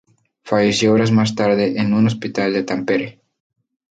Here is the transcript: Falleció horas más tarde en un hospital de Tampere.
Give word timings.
Falleció 0.43 0.93
horas 0.93 1.11
más 1.11 1.35
tarde 1.35 1.77
en 1.79 1.93
un 1.93 2.07
hospital 2.07 2.53
de 2.53 2.63
Tampere. 2.63 3.21